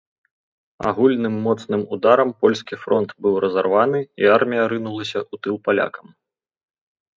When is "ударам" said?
1.97-2.29